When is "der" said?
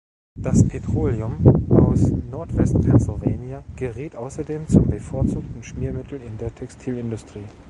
6.39-6.55